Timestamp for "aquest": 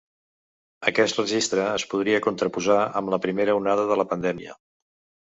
0.91-1.19